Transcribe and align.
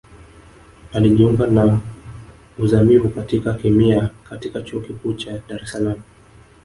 Alijiunga 0.93 1.47
na 1.47 1.79
Uzamivu 2.59 3.09
katika 3.09 3.53
Kemia 3.53 4.09
katika 4.29 4.61
Chuo 4.61 4.79
Kikuu 4.81 5.13
cha 5.13 5.41
Dar 5.49 5.63
es 5.63 5.71
Salaam 5.71 6.01